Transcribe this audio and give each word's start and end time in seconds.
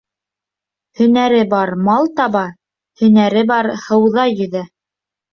Һөнәре 0.99 1.41
бар 1.51 1.71
мал 1.89 2.09
таба. 2.19 2.41
Һөнәре 3.01 3.43
бар 3.51 3.69
һыуҙа 3.83 4.25
йөҙә. 4.33 4.63